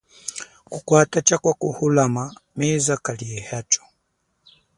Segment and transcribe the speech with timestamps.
[0.65, 3.83] Kukwata cha kwa kululama meza kaliehacho?